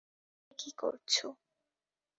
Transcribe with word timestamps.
তুমি 0.41 0.53
কী 0.59 0.69
করছ? 0.77 1.13